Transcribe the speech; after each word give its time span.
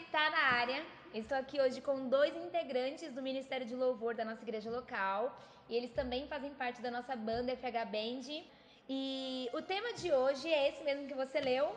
Tá 0.00 0.28
na 0.28 0.44
área. 0.58 0.84
Estou 1.12 1.38
aqui 1.38 1.60
hoje 1.60 1.80
com 1.80 2.08
dois 2.08 2.34
integrantes 2.34 3.12
do 3.12 3.22
Ministério 3.22 3.64
de 3.64 3.76
Louvor 3.76 4.12
da 4.12 4.24
nossa 4.24 4.42
igreja 4.42 4.68
local. 4.68 5.38
E 5.68 5.76
eles 5.76 5.92
também 5.92 6.26
fazem 6.26 6.52
parte 6.52 6.82
da 6.82 6.90
nossa 6.90 7.14
banda 7.14 7.56
FH 7.56 7.84
Band. 7.92 8.42
E 8.88 9.48
o 9.52 9.62
tema 9.62 9.92
de 9.92 10.12
hoje 10.12 10.52
é 10.52 10.68
esse 10.68 10.82
mesmo 10.82 11.06
que 11.06 11.14
você 11.14 11.40
leu: 11.40 11.76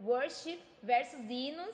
Worship 0.00 0.60
versus 0.82 1.20
hinos. 1.30 1.72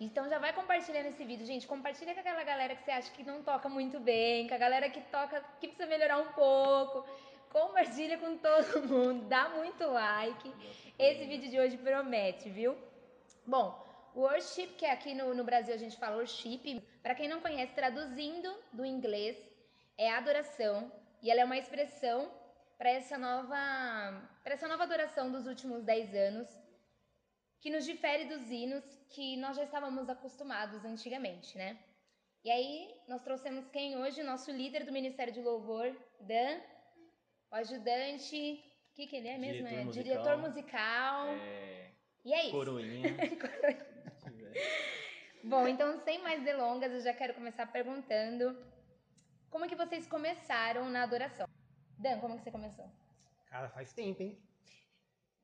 Então 0.00 0.28
já 0.28 0.40
vai 0.40 0.52
compartilhando 0.52 1.06
esse 1.06 1.24
vídeo, 1.24 1.46
gente. 1.46 1.68
Compartilha 1.68 2.12
com 2.12 2.20
aquela 2.20 2.42
galera 2.42 2.74
que 2.74 2.82
você 2.82 2.90
acha 2.90 3.12
que 3.12 3.22
não 3.22 3.44
toca 3.44 3.68
muito 3.68 4.00
bem, 4.00 4.48
com 4.48 4.54
a 4.54 4.58
galera 4.58 4.90
que 4.90 5.00
toca, 5.02 5.40
que 5.60 5.68
precisa 5.68 5.86
melhorar 5.86 6.18
um 6.18 6.32
pouco. 6.32 7.06
Compartilha 7.52 8.18
com 8.18 8.36
todo 8.38 8.82
mundo, 8.90 9.28
dá 9.28 9.50
muito 9.50 9.86
like. 9.86 10.52
Esse 10.98 11.24
vídeo 11.26 11.48
de 11.48 11.60
hoje 11.60 11.76
promete, 11.76 12.50
viu? 12.50 12.76
Bom, 13.46 13.83
worship, 14.14 14.68
que 14.78 14.86
aqui 14.86 15.14
no, 15.14 15.34
no 15.34 15.44
Brasil 15.44 15.74
a 15.74 15.78
gente 15.78 15.96
fala 15.96 16.16
worship, 16.16 16.82
para 17.02 17.14
quem 17.14 17.28
não 17.28 17.40
conhece, 17.40 17.74
traduzindo 17.74 18.54
do 18.72 18.84
inglês, 18.84 19.36
é 19.98 20.10
adoração. 20.10 20.90
E 21.22 21.30
ela 21.30 21.40
é 21.40 21.44
uma 21.44 21.56
expressão 21.56 22.30
para 22.78 22.90
essa 22.90 23.16
nova 23.16 23.56
para 24.42 24.54
essa 24.54 24.68
nova 24.68 24.82
adoração 24.82 25.32
dos 25.32 25.46
últimos 25.46 25.82
10 25.84 26.14
anos, 26.14 26.48
que 27.60 27.70
nos 27.70 27.84
difere 27.84 28.26
dos 28.26 28.50
hinos 28.50 28.84
que 29.08 29.36
nós 29.38 29.56
já 29.56 29.64
estávamos 29.64 30.08
acostumados 30.10 30.84
antigamente, 30.84 31.56
né? 31.56 31.78
E 32.44 32.50
aí, 32.50 32.94
nós 33.08 33.22
trouxemos 33.22 33.66
quem 33.68 33.96
hoje? 33.96 34.20
O 34.20 34.26
nosso 34.26 34.50
líder 34.50 34.84
do 34.84 34.92
Ministério 34.92 35.32
de 35.32 35.40
Louvor, 35.40 35.96
Dan, 36.20 36.60
o 37.50 37.54
ajudante, 37.54 38.62
o 38.90 38.94
que, 38.94 39.06
que 39.06 39.16
ele 39.16 39.28
é 39.28 39.38
mesmo? 39.38 39.66
Diretor 39.66 39.80
é 39.80 39.84
musical. 39.84 40.04
diretor 40.04 40.36
musical. 40.36 41.28
É, 41.28 41.90
E 42.22 42.34
é 42.34 42.42
isso. 42.42 42.50
coroinha. 42.50 43.16
Bom, 45.42 45.68
então 45.68 45.98
sem 46.04 46.22
mais 46.22 46.42
delongas, 46.42 46.92
eu 46.92 47.00
já 47.00 47.12
quero 47.12 47.34
começar 47.34 47.66
perguntando 47.66 48.56
como 49.50 49.68
que 49.68 49.76
vocês 49.76 50.06
começaram 50.06 50.88
na 50.90 51.02
adoração? 51.02 51.46
Dan, 51.98 52.18
como 52.20 52.36
que 52.36 52.42
você 52.44 52.50
começou? 52.50 52.90
Cara, 53.46 53.68
faz 53.68 53.92
tempo, 53.92 54.22
hein? 54.22 54.38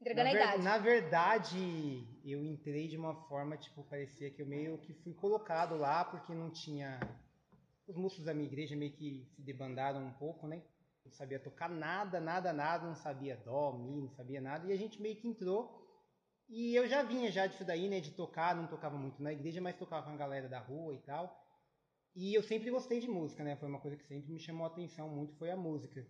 Entregando 0.01 0.31
na, 0.31 0.31
a 0.31 0.33
ver- 0.33 0.45
idade. 0.49 0.63
na 0.65 0.79
verdade, 0.79 2.21
eu 2.25 2.43
entrei 2.45 2.89
de 2.89 2.97
uma 2.97 3.15
forma, 3.29 3.57
tipo, 3.57 3.85
parecia 3.85 4.31
que 4.31 4.41
eu 4.41 4.47
meio 4.47 4.79
que 4.79 4.95
fui 4.95 5.13
colocado 5.13 5.77
lá 5.77 6.05
porque 6.05 6.35
não 6.35 6.51
tinha. 6.51 6.99
Os 7.87 7.97
músicos 7.97 8.25
da 8.25 8.33
minha 8.33 8.47
igreja 8.47 8.75
meio 8.75 8.93
que 8.93 9.27
se 9.35 9.43
debandaram 9.43 10.05
um 10.05 10.13
pouco, 10.13 10.47
né? 10.47 10.63
Não 11.05 11.13
sabia 11.13 11.39
tocar 11.39 11.69
nada, 11.69 12.21
nada, 12.21 12.53
nada, 12.53 12.87
não 12.87 12.95
sabia 12.95 13.37
dó, 13.37 13.73
mi, 13.73 14.01
não 14.01 14.11
sabia 14.11 14.41
nada. 14.41 14.67
E 14.67 14.73
a 14.73 14.77
gente 14.77 15.01
meio 15.01 15.17
que 15.17 15.29
entrou. 15.29 15.80
E 16.51 16.75
eu 16.75 16.87
já 16.87 17.03
vinha 17.03 17.31
já 17.33 17.47
disso 17.47 17.65
daí, 17.65 17.89
né? 17.89 17.99
De 18.01 18.11
tocar, 18.11 18.55
não 18.55 18.67
tocava 18.67 18.99
muito 18.99 19.23
na 19.23 19.33
igreja, 19.33 19.61
mas 19.61 19.77
tocava 19.77 20.05
com 20.07 20.13
a 20.13 20.17
galera 20.17 20.49
da 20.49 20.59
rua 20.59 20.95
e 20.95 20.99
tal. 20.99 21.25
E 22.15 22.35
eu 22.35 22.43
sempre 22.43 22.71
gostei 22.71 23.01
de 23.01 23.09
música, 23.09 23.45
né? 23.45 23.57
Foi 23.57 23.69
uma 23.69 23.81
coisa 23.81 23.97
que 23.97 24.05
sempre 24.05 24.33
me 24.33 24.41
chamou 24.41 24.65
a 24.65 24.69
atenção 24.69 25.09
muito, 25.09 25.35
foi 25.37 25.51
a 25.51 25.57
música. 25.57 26.07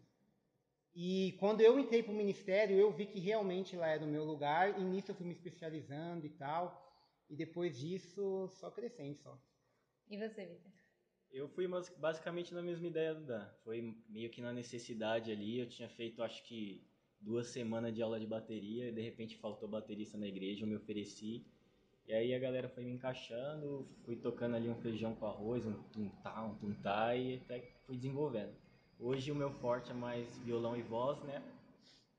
E 0.95 1.37
quando 1.41 1.61
eu 1.61 1.79
entrei 1.79 2.03
para 2.03 2.13
o 2.13 2.17
ministério, 2.17 2.77
eu 2.79 2.93
vi 2.93 3.07
que 3.07 3.21
realmente 3.21 3.77
lá 3.77 3.89
era 3.89 4.05
o 4.05 4.09
meu 4.09 4.25
lugar, 4.25 4.79
e 4.81 4.85
nisso 4.85 5.11
eu 5.11 5.15
fui 5.15 5.27
me 5.27 5.33
especializando 5.33 6.27
e 6.27 6.31
tal. 6.31 6.65
E 7.29 7.37
depois 7.37 7.79
disso, 7.79 8.49
só 8.49 8.71
crescendo 8.71 9.17
só. 9.19 9.41
E 10.09 10.19
você, 10.19 10.47
Vitor? 10.47 10.73
Eu 11.31 11.49
fui 11.49 11.69
bas- 11.69 11.95
basicamente 11.97 12.53
na 12.53 12.63
mesma 12.63 12.87
ideia 12.89 13.15
do 13.15 13.25
Dan. 13.25 13.49
Foi 13.63 13.97
meio 14.09 14.31
que 14.31 14.43
na 14.43 14.53
necessidade 14.53 15.31
ali. 15.31 15.61
Eu 15.61 15.69
tinha 15.69 15.89
feito, 15.89 16.23
acho 16.23 16.43
que, 16.45 16.90
duas 17.21 17.49
semanas 17.49 17.95
de 17.95 18.03
aula 18.03 18.19
de 18.19 18.27
bateria. 18.27 18.89
E 18.89 18.93
de 18.93 19.01
repente 19.01 19.37
faltou 19.37 19.69
baterista 19.69 20.17
na 20.17 20.27
igreja, 20.27 20.65
eu 20.65 20.69
me 20.69 20.77
ofereci. 20.77 21.45
E 22.07 22.13
aí 22.13 22.35
a 22.35 22.39
galera 22.39 22.69
foi 22.69 22.85
me 22.85 22.91
encaixando, 22.93 23.89
fui 24.05 24.17
tocando 24.17 24.57
ali 24.57 24.69
um 24.69 24.81
feijão 24.81 25.15
com 25.15 25.27
arroz, 25.27 25.65
um 25.65 25.81
tuntá, 25.91 26.43
um 26.43 26.57
tuntá, 26.57 27.15
e 27.15 27.37
até 27.37 27.61
fui 27.87 27.97
desenvolvendo. 27.97 28.53
Hoje 28.99 29.31
o 29.31 29.35
meu 29.35 29.53
forte 29.53 29.93
é 29.93 29.95
mais 29.95 30.37
violão 30.39 30.77
e 30.77 30.83
voz, 30.83 31.23
né? 31.23 31.41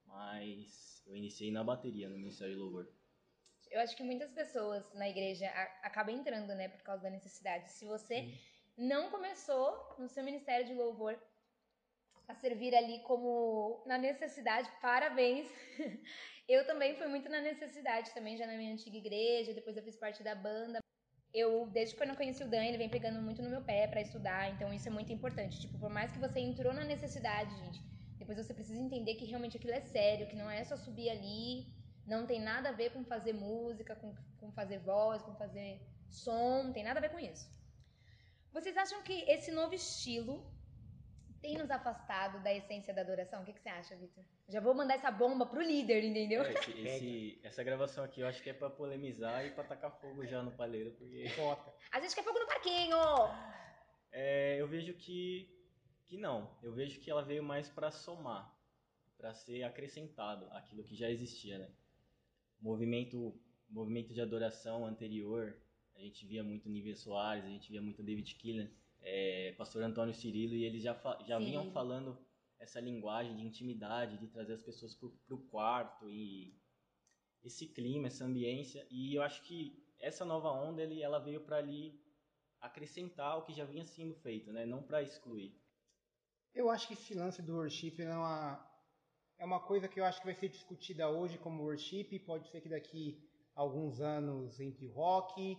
Mas 0.08 1.04
eu 1.06 1.16
iniciei 1.16 1.52
na 1.52 1.64
bateria, 1.64 2.08
no 2.08 2.18
Ministério 2.18 2.54
de 2.54 2.60
Louvor. 2.60 2.88
Eu 3.70 3.82
acho 3.82 3.96
que 3.96 4.04
muitas 4.04 4.32
pessoas 4.32 4.94
na 4.94 5.10
igreja 5.10 5.48
acabam 5.82 6.16
entrando, 6.16 6.54
né, 6.56 6.68
por 6.70 6.82
causa 6.84 7.04
da 7.04 7.10
necessidade. 7.10 7.70
Se 7.72 7.86
você 7.86 8.34
não 8.78 9.10
começou 9.10 9.96
no 9.98 10.08
seu 10.08 10.24
ministério 10.24 10.66
de 10.66 10.74
louvor 10.74 11.18
a 12.32 12.36
servir 12.36 12.74
ali 12.74 13.00
como 13.00 13.84
na 13.86 13.98
necessidade, 13.98 14.70
parabéns. 14.82 15.48
Eu 16.48 16.66
também 16.66 16.96
fui 16.96 17.08
muito 17.08 17.30
na 17.30 17.42
necessidade 17.42 18.14
também, 18.14 18.38
já 18.38 18.48
na 18.48 18.56
minha 18.58 18.74
antiga 18.74 18.98
igreja, 18.98 19.54
depois 19.54 19.78
eu 19.78 19.84
fiz 19.84 19.96
parte 19.96 20.22
da 20.22 20.36
banda. 20.36 20.80
Eu, 21.34 21.68
desde 21.68 21.96
quando 21.96 22.10
eu 22.10 22.16
conheci 22.16 22.44
o 22.44 22.50
Dan, 22.50 22.66
ele 22.66 22.78
vem 22.78 22.90
pegando 22.90 23.22
muito 23.22 23.42
no 23.42 23.50
meu 23.50 23.62
pé 23.62 23.88
pra 23.88 24.02
estudar, 24.02 24.50
então 24.54 24.74
isso 24.74 24.88
é 24.90 24.92
muito 24.92 25.14
importante. 25.14 25.62
Tipo, 25.62 25.80
por 25.80 25.90
mais 25.90 26.12
que 26.12 26.20
você 26.20 26.40
entrou 26.40 26.74
na 26.74 26.84
necessidade, 26.84 27.56
gente, 27.64 27.80
depois 28.18 28.38
você 28.38 28.54
precisa 28.54 28.82
entender 28.82 29.16
que 29.16 29.26
realmente 29.26 29.56
aquilo 29.56 29.74
é 29.74 29.80
sério, 29.80 30.28
que 30.28 30.36
não 30.36 30.50
é 30.50 30.62
só 30.66 30.76
subir 30.76 31.10
ali, 31.10 31.68
não 32.06 32.26
tem 32.26 32.42
nada 32.42 32.70
a 32.70 32.74
ver 32.74 32.92
com 32.92 33.06
fazer 33.06 33.34
música, 33.34 33.96
com, 33.96 34.14
com 34.40 34.52
fazer 34.52 34.80
voz, 34.80 35.22
com 35.22 35.34
fazer 35.36 35.80
som, 36.10 36.64
não 36.64 36.74
tem 36.74 36.84
nada 36.84 37.00
a 37.00 37.02
ver 37.02 37.12
com 37.12 37.20
isso. 37.20 37.50
Vocês 38.52 38.76
acham 38.76 39.02
que 39.04 39.14
esse 39.30 39.52
novo 39.52 39.74
estilo 39.74 40.36
tem 41.42 41.58
nos 41.58 41.70
afastado 41.72 42.42
da 42.44 42.54
essência 42.54 42.94
da 42.94 43.02
adoração? 43.02 43.42
O 43.42 43.46
que, 43.46 43.54
que 43.54 43.60
você 43.62 43.70
acha, 43.70 43.96
Vitor? 43.96 44.24
Já 44.48 44.60
vou 44.62 44.74
mandar 44.74 44.96
essa 44.96 45.10
bomba 45.12 45.46
pro 45.46 45.62
líder, 45.62 46.04
entendeu? 46.04 46.44
É, 46.44 46.54
esse- 46.54 46.72
esse- 46.80 47.40
essa 47.44 47.64
gravação 47.64 48.04
aqui 48.04 48.22
eu 48.22 48.28
acho 48.28 48.42
que 48.44 48.50
é 48.50 48.54
pra 48.54 48.70
polemizar 48.70 49.46
e 49.46 49.52
pra 49.52 49.64
tacar 49.64 49.92
fogo 50.00 50.26
já 50.26 50.42
no 50.44 50.52
palheiro, 50.52 50.92
porque 50.92 51.28
Foca. 51.30 51.74
A 51.92 52.00
gente 52.00 52.14
quer 52.16 52.24
fogo 52.24 52.40
no 52.40 52.46
parquinho! 52.48 52.98
é, 54.12 54.58
eu 54.60 54.68
vejo 54.68 54.94
que, 54.94 55.50
que 56.08 56.18
não. 56.18 56.56
Eu 56.62 56.74
vejo 56.74 57.00
que 57.00 57.10
ela 57.10 57.24
veio 57.24 57.44
mais 57.44 57.70
pra 57.70 57.90
somar, 57.92 58.54
pra 59.18 59.34
ser 59.34 59.64
acrescentado 59.64 60.46
aquilo 60.52 60.84
que 60.84 60.96
já 60.96 61.10
existia, 61.10 61.58
né? 61.58 61.70
Movimento, 62.60 63.34
movimento 63.70 64.14
de 64.14 64.22
adoração 64.22 64.86
anterior, 64.86 65.56
a 65.96 66.00
gente 66.00 66.26
via 66.26 66.44
muito 66.44 66.70
Nívia 66.70 66.96
Soares, 66.96 67.46
a 67.46 67.48
gente 67.50 67.72
via 67.72 67.82
muito 67.82 68.04
David 68.04 68.36
Killen, 68.36 68.70
é, 69.02 69.54
Pastor 69.58 69.84
Antônio 69.84 70.14
Cirilo, 70.14 70.54
e 70.54 70.64
eles 70.64 70.84
já, 70.84 70.94
já 71.26 71.40
Sim. 71.40 71.46
vinham 71.46 71.72
falando 71.72 72.18
essa 72.60 72.80
linguagem 72.80 73.36
de 73.36 73.44
intimidade, 73.44 74.18
de 74.18 74.28
trazer 74.28 74.54
as 74.54 74.62
pessoas 74.62 74.94
pro, 74.96 75.10
pro 75.26 75.40
quarto 75.48 76.10
e 76.10 76.56
esse 77.44 77.68
clima, 77.68 78.08
essa 78.08 78.26
ambiência. 78.26 78.86
E 78.92 79.16
eu 79.16 79.24
acho 79.24 79.42
que 79.44 79.84
essa 80.00 80.24
nova 80.24 80.52
onda, 80.52 80.82
ele, 80.82 81.02
ela 81.02 81.20
veio 81.20 81.42
para 81.42 81.58
ali 81.58 82.00
acrescentar 82.60 83.38
o 83.38 83.44
que 83.44 83.54
já 83.54 83.66
vinha 83.66 83.84
sendo 83.86 84.14
feito, 84.16 84.52
né? 84.54 84.66
Não 84.66 84.84
para 84.84 85.02
excluir. 85.02 85.60
Eu 86.54 86.70
acho 86.70 86.88
que 86.88 86.94
esse 86.94 87.14
lance 87.16 87.42
do 87.42 87.56
worship 87.56 87.96
é 88.00 88.16
uma, 88.16 88.72
é 89.40 89.46
uma 89.46 89.60
coisa 89.60 89.88
que 89.88 90.00
eu 90.00 90.06
acho 90.06 90.20
que 90.20 90.26
vai 90.26 90.36
ser 90.36 90.50
discutida 90.50 91.10
hoje 91.10 91.40
como 91.40 91.64
worship. 91.64 92.20
Pode 92.20 92.48
ser 92.50 92.62
que 92.62 92.70
daqui 92.70 93.28
a 93.56 93.62
alguns 93.62 94.00
anos 94.00 94.60
entre 94.60 94.88
rock. 94.88 95.58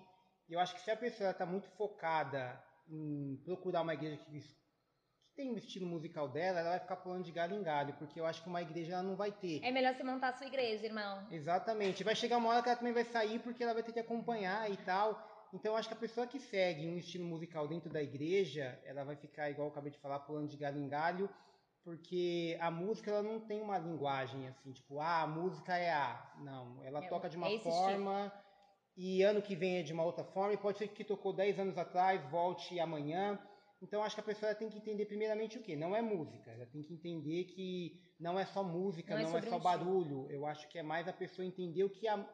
E 0.49 0.53
eu 0.53 0.61
acho 0.61 0.75
que 0.75 0.83
se 0.83 0.91
a 0.91 0.97
pessoa 0.97 1.31
está 1.31 1.45
muito 1.45 1.69
focada 1.71 2.63
em 2.89 3.37
procurar 3.45 3.83
uma 3.83 3.95
igreja 3.95 4.17
que, 4.17 4.41
que 4.41 4.57
tem 5.35 5.51
o 5.53 5.59
estilo 5.59 5.87
musical 5.87 6.29
dela, 6.29 6.61
ela 6.61 6.71
vai 6.71 6.81
ficar 6.81 6.97
pulando 6.97 7.25
de 7.25 7.33
galho 7.33 7.57
em 7.57 7.63
galho, 7.63 7.95
porque 7.95 8.21
eu 8.21 8.27
acho 8.27 8.43
que 8.43 8.49
uma 8.49 8.63
igreja 8.63 8.95
ela 8.95 9.03
não 9.03 9.17
vai 9.17 9.33
ter. 9.33 9.63
É 9.65 9.71
melhor 9.71 9.95
você 9.95 10.03
montar 10.03 10.29
a 10.29 10.33
sua 10.37 10.47
igreja, 10.47 10.85
irmão. 10.87 11.27
Exatamente. 11.31 12.05
Vai 12.05 12.15
chegar 12.15 12.37
uma 12.39 12.51
hora 12.51 12.63
que 12.63 12.69
ela 12.69 12.79
também 12.79 12.93
vai 12.93 13.05
sair 13.05 13.39
porque 13.41 13.63
ela 13.63 13.75
vai 13.75 13.83
ter 13.83 13.93
que 13.93 14.01
acompanhar 14.01 14.71
e 14.71 14.77
tal. 14.79 15.29
Então 15.55 15.73
eu 15.73 15.77
acho 15.77 15.89
que 15.89 15.95
a 15.95 15.99
pessoa 15.99 16.27
que 16.27 16.39
segue 16.39 16.87
um 16.87 16.97
estilo 16.97 17.25
musical 17.27 17.69
dentro 17.69 17.91
da 17.91 18.03
igreja, 18.03 18.81
ela 18.85 19.05
vai 19.05 19.17
ficar, 19.17 19.51
igual 19.51 19.69
eu 19.69 19.73
acabei 19.73 19.93
de 19.93 19.99
falar, 19.99 20.21
pulando 20.21 20.49
de 20.49 20.57
galho 20.57 20.79
em 20.79 20.89
galho, 20.89 21.29
porque 21.85 22.57
a 22.61 22.71
música 22.71 23.11
ela 23.11 23.23
não 23.23 23.41
tem 23.41 23.61
uma 23.61 23.77
linguagem 23.77 24.49
assim, 24.49 24.73
tipo, 24.73 24.99
ah, 25.01 25.23
a 25.23 25.27
música 25.27 25.77
é 25.77 25.93
A. 25.93 26.33
Não, 26.39 26.83
ela 26.85 27.05
É, 27.05 27.09
toca 27.09 27.29
de 27.29 27.37
uma 27.37 27.49
é 27.51 27.59
forma 27.59 28.33
e 28.97 29.23
ano 29.23 29.41
que 29.43 29.57
vem 29.57 29.79
é 29.79 29.83
de 29.83 29.93
uma 29.93 30.05
outra 30.05 30.25
forma, 30.25 30.55
e 30.55 30.59
pode 30.59 30.79
ser 30.79 30.89
que 30.89 31.05
tocou 31.05 31.33
10 31.33 31.59
anos 31.59 31.79
atrás, 31.79 32.23
volte 32.31 32.79
amanhã. 32.79 33.39
Então 33.81 34.03
acho 34.03 34.15
que 34.15 34.21
a 34.21 34.25
pessoa 34.25 34.55
tem 34.55 34.69
que 34.69 34.79
entender 34.79 35.07
primeiramente 35.07 35.59
o 35.59 35.63
que? 35.63 35.75
Não 35.75 35.95
é 35.97 36.01
música. 36.01 36.51
Ela 36.51 36.67
tem 36.67 36.83
que 36.83 36.95
entender 36.95 37.45
que 37.45 38.01
não 38.21 38.39
é 38.39 38.45
só 38.47 38.63
música, 38.63 39.15
Não 39.15 39.21
é 39.21 39.25
não 39.25 39.31
é, 39.31 39.33
sobre 39.33 39.51
só 39.51 39.59
barulho. 39.59 40.31
Eu 40.31 40.47
acho 40.47 40.69
que 40.69 40.79
é 40.79 40.83
mais 40.83 41.09
a 41.09 41.13
pessoa 41.13 41.45
entender 41.45 41.83
o 41.83 41.91
que 41.91 42.07
a, 42.07 42.25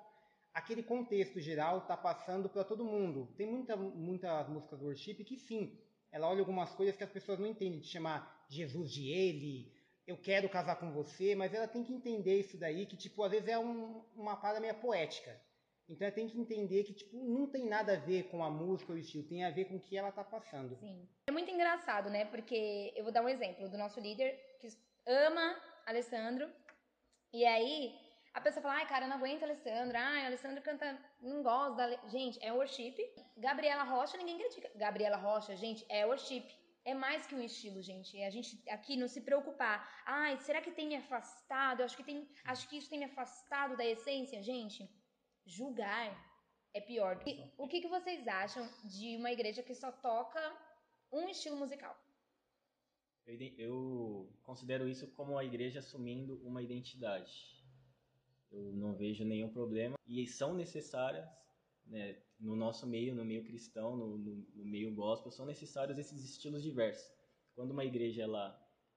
aquele 0.52 0.82
contexto 0.82 1.40
geral 1.40 1.78
está 1.78 1.96
passando 1.96 2.50
para 2.50 2.64
todo 2.64 2.84
mundo. 2.84 3.32
Tem 3.36 3.46
muita, 3.46 3.76
muita 3.76 4.44
música 4.44 4.76
do 4.76 4.84
worship 4.84 5.24
que 5.24 5.36
sim, 5.38 5.78
ela 6.12 6.28
olha 6.28 6.40
algumas 6.40 6.74
coisas 6.74 6.96
que 6.96 7.04
as 7.04 7.10
pessoas 7.10 7.38
não 7.38 7.46
entendem, 7.46 7.80
de 7.80 7.86
chamar 7.86 8.44
Jesus 8.50 8.90
de 8.90 9.08
ele, 9.10 9.72
eu 10.06 10.16
quero 10.16 10.48
casar 10.48 10.76
com 10.76 10.90
você, 10.92 11.34
mas 11.34 11.52
ela 11.54 11.68
tem 11.68 11.84
que 11.84 11.92
entender 11.92 12.40
isso 12.40 12.58
daí, 12.58 12.86
que 12.86 12.96
tipo, 12.96 13.22
às 13.22 13.30
vezes 13.30 13.48
é 13.48 13.58
um- 13.58 14.02
uma 14.16 14.36
parada 14.36 14.58
meio 14.60 14.74
poética. 14.74 15.38
Então 15.88 16.06
ela 16.06 16.14
tem 16.14 16.28
que 16.28 16.38
entender 16.38 16.84
que 16.84 16.92
tipo, 16.92 17.16
não 17.16 17.46
tem 17.46 17.66
nada 17.66 17.94
a 17.94 17.96
ver 17.96 18.24
com 18.30 18.42
a 18.44 18.50
música 18.50 18.92
ou 18.92 18.96
o 18.96 19.00
estilo, 19.00 19.24
tem 19.24 19.44
a 19.44 19.50
ver 19.50 19.64
com 19.66 19.76
o 19.76 19.80
que 19.80 19.96
ela 19.96 20.12
tá 20.12 20.22
passando. 20.22 20.76
Sim. 20.76 21.08
É 21.28 21.32
muito 21.32 21.50
engraçado, 21.50 22.10
né? 22.10 22.26
Porque 22.26 22.92
eu 22.94 23.04
vou 23.04 23.12
dar 23.12 23.22
um 23.22 23.28
exemplo 23.28 23.68
do 23.68 23.78
nosso 23.78 23.98
líder 23.98 24.38
que 24.60 24.68
ama 25.06 25.56
Alessandro. 25.86 26.46
E 27.32 27.44
aí, 27.44 27.94
A 28.34 28.40
pessoa 28.40 28.62
fala, 28.62 28.74
ai, 28.76 28.86
cara, 28.86 29.06
eu 29.06 29.08
não 29.08 29.16
aguento 29.16 29.42
a 29.42 29.46
Alessandra. 29.46 29.98
Ai, 29.98 30.22
a 30.22 30.26
Alessandra 30.26 30.60
canta, 30.60 30.96
não 31.20 31.42
gosta 31.42 31.74
da... 31.76 31.86
Le-". 31.86 31.98
Gente, 32.08 32.38
é 32.44 32.52
worship. 32.52 32.94
Gabriela 33.36 33.82
Rocha, 33.82 34.16
ninguém 34.16 34.38
critica. 34.38 34.70
Gabriela 34.76 35.16
Rocha, 35.16 35.56
gente, 35.56 35.84
é 35.88 36.06
worship. 36.06 36.46
É 36.84 36.94
mais 36.94 37.26
que 37.26 37.34
um 37.34 37.40
estilo, 37.42 37.82
gente. 37.82 38.16
É 38.16 38.26
a 38.26 38.30
gente 38.30 38.62
aqui 38.70 38.96
não 38.96 39.08
se 39.08 39.22
preocupar. 39.22 39.76
Ai, 40.06 40.38
será 40.40 40.60
que 40.60 40.70
tem 40.70 40.86
me 40.88 40.96
afastado? 40.96 41.82
Acho 41.82 41.96
que 41.96 42.04
tem, 42.04 42.28
acho 42.44 42.68
que 42.68 42.76
isso 42.78 42.88
tem 42.88 42.98
me 43.00 43.06
afastado 43.06 43.76
da 43.76 43.84
essência, 43.84 44.40
gente. 44.42 44.88
Julgar 45.48 46.06
é 46.74 46.80
pior. 46.80 47.22
E 47.26 47.50
o 47.56 47.66
que, 47.66 47.80
que 47.80 47.88
vocês 47.88 48.28
acham 48.28 48.68
de 48.84 49.16
uma 49.16 49.32
igreja 49.32 49.62
que 49.62 49.74
só 49.74 49.90
toca 49.90 50.40
um 51.10 51.26
estilo 51.26 51.56
musical? 51.56 51.96
Eu, 53.26 53.38
eu 53.56 54.32
considero 54.42 54.86
isso 54.86 55.06
como 55.12 55.38
a 55.38 55.44
igreja 55.44 55.78
assumindo 55.78 56.36
uma 56.46 56.62
identidade. 56.62 57.32
Eu 58.50 58.72
não 58.74 58.94
vejo 58.94 59.24
nenhum 59.24 59.48
problema 59.50 59.96
e 60.06 60.26
são 60.26 60.54
necessárias, 60.54 61.26
né, 61.86 62.22
no 62.38 62.54
nosso 62.54 62.86
meio, 62.86 63.14
no 63.14 63.24
meio 63.24 63.42
cristão, 63.42 63.96
no, 63.96 64.18
no, 64.18 64.34
no 64.54 64.64
meio 64.66 64.94
gospel, 64.94 65.32
são 65.32 65.46
necessários 65.46 65.98
esses 65.98 66.22
estilos 66.24 66.62
diversos. 66.62 67.10
Quando 67.54 67.70
uma 67.70 67.86
igreja 67.86 68.22
ela 68.22 68.46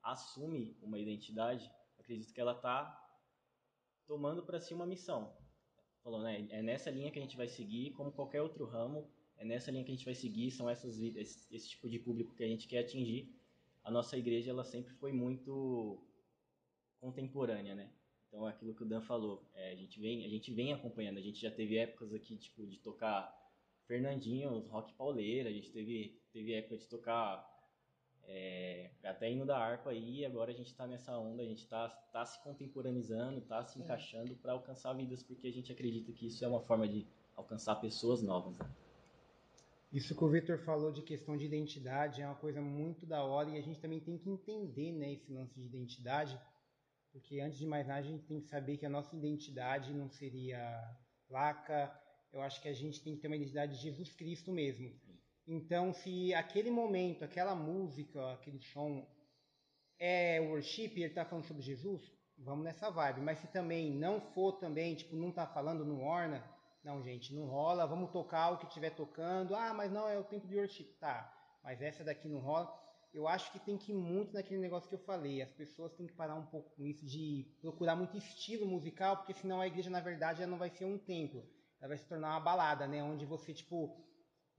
assume 0.03 0.77
uma 0.81 0.99
identidade, 0.99 1.71
acredito 1.97 2.33
que 2.33 2.41
ela 2.41 2.57
está 2.57 2.97
tomando 4.05 4.43
para 4.43 4.59
si 4.59 4.73
uma 4.73 4.85
missão. 4.85 5.33
Falou, 6.03 6.21
né, 6.21 6.47
é 6.49 6.61
nessa 6.61 6.89
linha 6.89 7.11
que 7.11 7.19
a 7.19 7.21
gente 7.21 7.37
vai 7.37 7.47
seguir, 7.47 7.91
como 7.91 8.11
qualquer 8.11 8.41
outro 8.41 8.65
ramo, 8.65 9.07
é 9.37 9.45
nessa 9.45 9.71
linha 9.71 9.83
que 9.83 9.91
a 9.91 9.95
gente 9.95 10.05
vai 10.05 10.15
seguir, 10.15 10.51
são 10.51 10.69
essas 10.69 10.99
esse, 10.99 11.47
esse 11.53 11.69
tipo 11.69 11.87
de 11.89 11.99
público 11.99 12.35
que 12.35 12.43
a 12.43 12.47
gente 12.47 12.67
quer 12.67 12.79
atingir 12.79 13.31
a 13.83 13.91
nossa 13.91 14.17
igreja 14.17 14.51
ela 14.51 14.63
sempre 14.63 14.93
foi 14.93 15.11
muito 15.11 15.99
contemporânea, 16.99 17.75
né? 17.75 17.91
Então 18.27 18.47
é 18.47 18.51
aquilo 18.51 18.73
que 18.73 18.83
o 18.83 18.85
Dan 18.85 19.01
falou, 19.01 19.43
é, 19.53 19.71
a 19.71 19.75
gente 19.75 19.99
vem 19.99 20.25
a 20.25 20.29
gente 20.29 20.53
vem 20.53 20.71
acompanhando, 20.71 21.17
a 21.17 21.21
gente 21.21 21.41
já 21.41 21.51
teve 21.51 21.77
épocas 21.77 22.13
aqui 22.13 22.37
tipo 22.37 22.65
de 22.65 22.79
tocar 22.79 23.35
Fernandinho, 23.87 24.59
rock 24.69 24.93
pauleira, 24.93 25.49
a 25.49 25.53
gente 25.53 25.71
teve 25.71 26.21
teve 26.31 26.53
época 26.53 26.77
de 26.77 26.87
tocar 26.87 27.50
é, 28.27 28.89
até 29.03 29.29
indo 29.29 29.45
da 29.45 29.57
harpa 29.57 29.89
aí, 29.89 30.25
agora 30.25 30.51
a 30.51 30.53
gente 30.53 30.67
está 30.67 30.87
nessa 30.87 31.17
onda, 31.17 31.43
a 31.43 31.45
gente 31.45 31.63
está 31.63 31.89
tá 31.89 32.25
se 32.25 32.41
contemporaneizando, 32.43 33.39
está 33.39 33.63
se 33.63 33.79
encaixando 33.79 34.35
para 34.35 34.53
alcançar 34.53 34.93
vidas, 34.93 35.21
porque 35.23 35.47
a 35.47 35.51
gente 35.51 35.71
acredita 35.71 36.11
que 36.11 36.27
isso 36.27 36.43
é 36.43 36.47
uma 36.47 36.61
forma 36.61 36.87
de 36.87 37.05
alcançar 37.35 37.75
pessoas 37.75 38.21
novas. 38.21 38.57
Né? 38.57 38.65
Isso 39.91 40.15
que 40.15 40.23
o 40.23 40.29
Victor 40.29 40.57
falou 40.59 40.91
de 40.91 41.01
questão 41.01 41.35
de 41.35 41.45
identidade 41.45 42.21
é 42.21 42.25
uma 42.25 42.35
coisa 42.35 42.61
muito 42.61 43.05
da 43.05 43.23
hora 43.23 43.49
e 43.49 43.57
a 43.57 43.61
gente 43.61 43.79
também 43.79 43.99
tem 43.99 44.17
que 44.17 44.29
entender 44.29 44.93
né, 44.93 45.11
esse 45.11 45.31
lance 45.33 45.59
de 45.59 45.65
identidade, 45.65 46.39
porque 47.11 47.41
antes 47.41 47.59
de 47.59 47.65
mais 47.65 47.85
nada 47.87 47.99
a 47.99 48.03
gente 48.03 48.23
tem 48.23 48.39
que 48.39 48.47
saber 48.47 48.77
que 48.77 48.85
a 48.85 48.89
nossa 48.89 49.13
identidade 49.13 49.93
não 49.93 50.09
seria 50.09 50.81
placa, 51.27 51.93
eu 52.31 52.41
acho 52.41 52.61
que 52.61 52.69
a 52.69 52.73
gente 52.73 53.01
tem 53.03 53.15
que 53.15 53.21
ter 53.21 53.27
uma 53.27 53.35
identidade 53.35 53.75
de 53.75 53.81
Jesus 53.81 54.13
Cristo 54.13 54.53
mesmo. 54.53 54.89
Então, 55.53 55.91
se 55.91 56.33
aquele 56.33 56.71
momento, 56.71 57.25
aquela 57.25 57.53
música, 57.53 58.31
aquele 58.31 58.61
som 58.61 59.05
é 59.99 60.39
worship 60.39 60.93
e 60.95 61.03
ele 61.03 61.13
tá 61.13 61.25
falando 61.25 61.43
sobre 61.43 61.61
Jesus, 61.61 62.09
vamos 62.37 62.63
nessa 62.63 62.89
vibe. 62.89 63.19
Mas 63.19 63.39
se 63.39 63.47
também 63.47 63.91
não 63.91 64.21
for 64.21 64.53
também, 64.53 64.95
tipo, 64.95 65.13
não 65.13 65.29
tá 65.29 65.45
falando, 65.45 65.83
não 65.83 66.05
orna, 66.05 66.41
não, 66.81 67.03
gente, 67.03 67.35
não 67.35 67.47
rola, 67.47 67.85
vamos 67.85 68.11
tocar 68.11 68.51
o 68.51 68.59
que 68.59 68.65
estiver 68.65 68.91
tocando. 68.91 69.53
Ah, 69.53 69.73
mas 69.73 69.91
não, 69.91 70.07
é 70.07 70.17
o 70.17 70.23
tempo 70.23 70.47
de 70.47 70.57
worship. 70.57 70.85
Tá, 71.01 71.29
mas 71.61 71.81
essa 71.81 72.01
daqui 72.01 72.29
não 72.29 72.39
rola. 72.39 72.73
Eu 73.13 73.27
acho 73.27 73.51
que 73.51 73.59
tem 73.59 73.77
que 73.77 73.91
ir 73.91 73.95
muito 73.95 74.33
naquele 74.33 74.61
negócio 74.61 74.87
que 74.87 74.95
eu 74.95 74.99
falei. 74.99 75.41
As 75.41 75.51
pessoas 75.51 75.93
têm 75.95 76.07
que 76.07 76.13
parar 76.13 76.35
um 76.35 76.45
pouco 76.45 76.73
com 76.77 76.85
isso 76.85 77.05
de 77.05 77.45
procurar 77.59 77.97
muito 77.97 78.15
estilo 78.15 78.65
musical, 78.65 79.17
porque 79.17 79.33
senão 79.33 79.59
a 79.59 79.67
igreja, 79.67 79.89
na 79.89 79.99
verdade, 79.99 80.41
ela 80.41 80.49
não 80.49 80.57
vai 80.57 80.69
ser 80.69 80.85
um 80.85 80.97
templo. 80.97 81.45
Ela 81.81 81.89
vai 81.89 81.97
se 81.97 82.07
tornar 82.07 82.29
uma 82.29 82.39
balada, 82.39 82.87
né? 82.87 83.03
Onde 83.03 83.25
você, 83.25 83.53
tipo, 83.53 84.01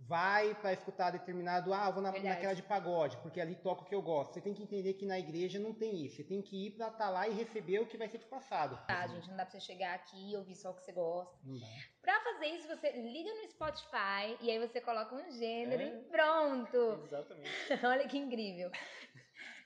vai 0.06 0.54
para 0.54 0.72
escutar 0.72 1.10
determinado, 1.10 1.72
ah, 1.72 1.90
vou 1.90 2.02
na, 2.02 2.10
naquela 2.12 2.54
de 2.54 2.62
pagode, 2.62 3.16
porque 3.18 3.40
ali 3.40 3.54
toca 3.54 3.82
o 3.82 3.84
que 3.84 3.94
eu 3.94 4.02
gosto. 4.02 4.34
Você 4.34 4.40
tem 4.40 4.52
que 4.52 4.62
entender 4.62 4.94
que 4.94 5.06
na 5.06 5.18
igreja 5.18 5.58
não 5.58 5.72
tem 5.72 6.04
isso. 6.04 6.16
Você 6.16 6.24
tem 6.24 6.42
que 6.42 6.66
ir 6.66 6.70
para 6.72 6.88
estar 6.88 7.08
lá 7.10 7.28
e 7.28 7.32
receber 7.32 7.78
o 7.80 7.86
que 7.86 7.96
vai 7.96 8.08
ser 8.08 8.18
te 8.18 8.26
passado. 8.26 8.78
Tá, 8.86 9.06
gente, 9.06 9.28
não 9.28 9.36
dá 9.36 9.44
pra 9.44 9.52
você 9.52 9.60
chegar 9.60 9.94
aqui 9.94 10.32
e 10.32 10.36
ouvir 10.36 10.56
só 10.56 10.70
o 10.70 10.74
que 10.74 10.82
você 10.82 10.92
gosta. 10.92 11.36
Não 11.44 11.58
dá. 11.58 11.66
Pra 12.00 12.20
fazer 12.20 12.46
isso, 12.46 12.66
você 12.68 12.90
liga 12.92 13.30
no 13.34 13.48
Spotify 13.50 14.36
e 14.40 14.50
aí 14.50 14.58
você 14.58 14.80
coloca 14.80 15.14
um 15.14 15.30
gênero 15.30 15.82
É. 15.82 15.86
e 15.86 16.04
pronto. 16.04 17.02
Exatamente. 17.04 17.50
Olha 17.86 18.08
que 18.08 18.18
incrível. 18.18 18.70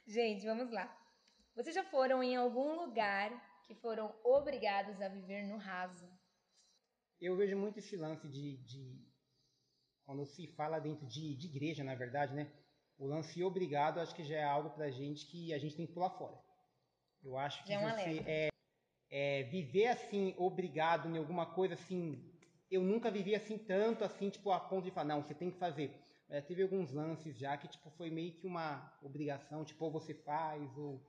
Gente, 0.07 0.45
vamos 0.47 0.71
lá. 0.71 0.95
Vocês 1.55 1.75
já 1.75 1.85
foram 1.85 2.23
em 2.23 2.37
algum 2.37 2.75
lugar 2.75 3.33
que 3.67 3.75
foram 3.75 4.15
obrigados 4.23 5.01
a 5.01 5.09
viver 5.09 5.45
no 5.47 5.57
raso? 5.57 6.07
Eu 7.21 7.35
vejo 7.37 7.57
muito 7.57 7.79
esse 7.79 7.97
lance 7.97 8.29
de, 8.29 8.59
de 8.59 9.06
quando 10.07 10.25
se 10.25 10.47
fala 10.47 10.79
dentro 10.79 11.05
de, 11.05 11.35
de 11.35 11.47
igreja, 11.49 11.83
na 11.83 11.95
verdade, 11.95 12.33
né? 12.33 12.47
O 12.97 13.07
lance 13.07 13.43
obrigado, 13.43 13.99
acho 13.99 14.15
que 14.15 14.25
já 14.25 14.37
é 14.37 14.45
algo 14.45 14.71
pra 14.71 14.91
gente 14.91 15.27
que 15.27 15.53
a 15.53 15.59
gente 15.59 15.77
tem 15.77 15.87
que 15.87 15.93
pular 15.93 16.11
fora. 16.11 16.39
Eu 17.23 17.37
acho 17.37 17.63
que 17.65 17.71
Já 17.71 17.81
é 17.81 17.91
você 17.91 18.25
é, 18.27 18.49
é, 19.11 19.43
viver 19.45 19.89
assim, 19.89 20.35
obrigado 20.39 21.09
em 21.09 21.19
alguma 21.19 21.45
coisa 21.45 21.75
assim. 21.75 22.25
Eu 22.71 22.83
nunca 22.83 23.11
vivi 23.11 23.35
assim 23.35 23.59
tanto, 23.59 24.05
assim, 24.05 24.31
tipo, 24.31 24.51
a 24.51 24.61
ponto 24.61 24.85
de 24.85 24.91
falar, 24.93 25.09
não, 25.09 25.23
você 25.23 25.35
tem 25.35 25.51
que 25.51 25.59
fazer. 25.59 25.91
Mas 26.29 26.45
teve 26.47 26.63
alguns 26.63 26.93
lances 26.93 27.37
já 27.37 27.57
que, 27.57 27.69
tipo, 27.69 27.91
foi 27.91 28.11
meio 28.11 28.33
que 28.33 28.47
uma 28.47 28.97
obrigação, 29.03 29.65
tipo, 29.65 29.85
ou 29.85 29.91
você 29.91 30.15
faz, 30.15 30.77
ou, 30.79 31.01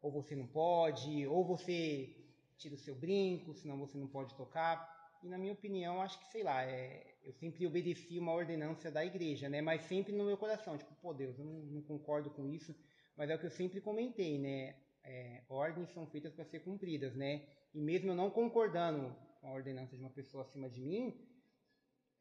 ou 0.00 0.10
você 0.10 0.34
não 0.34 0.46
pode, 0.46 1.26
ou 1.26 1.44
você 1.44 2.16
tira 2.58 2.74
o 2.74 2.78
seu 2.78 2.94
brinco, 2.94 3.54
senão 3.54 3.78
você 3.78 3.96
não 3.96 4.08
pode 4.08 4.34
tocar. 4.34 4.99
E 5.22 5.28
na 5.28 5.36
minha 5.38 5.52
opinião, 5.52 6.00
acho 6.00 6.18
que, 6.18 6.26
sei 6.28 6.42
lá, 6.42 6.64
é, 6.64 7.14
eu 7.22 7.32
sempre 7.32 7.66
obedeci 7.66 8.18
uma 8.18 8.32
ordenança 8.32 8.90
da 8.90 9.04
igreja, 9.04 9.48
né? 9.48 9.60
Mas 9.60 9.82
sempre 9.82 10.12
no 10.12 10.24
meu 10.24 10.36
coração, 10.38 10.78
tipo, 10.78 10.94
pô, 10.94 11.12
Deus, 11.12 11.38
eu 11.38 11.44
não, 11.44 11.60
não 11.64 11.82
concordo 11.82 12.30
com 12.30 12.46
isso, 12.46 12.74
mas 13.16 13.28
é 13.28 13.34
o 13.34 13.38
que 13.38 13.46
eu 13.46 13.50
sempre 13.50 13.80
comentei, 13.80 14.38
né? 14.38 14.76
É, 15.02 15.44
ordens 15.48 15.90
são 15.92 16.06
feitas 16.06 16.32
para 16.32 16.44
ser 16.44 16.60
cumpridas, 16.60 17.14
né? 17.14 17.46
E 17.74 17.80
mesmo 17.80 18.10
eu 18.10 18.14
não 18.14 18.30
concordando 18.30 19.14
com 19.40 19.46
a 19.48 19.52
ordenança 19.52 19.96
de 19.96 20.02
uma 20.02 20.10
pessoa 20.10 20.42
acima 20.42 20.68
de 20.70 20.80
mim, 20.80 21.14